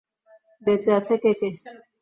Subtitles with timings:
[0.61, 1.49] বেঁচে আছে, কে কে?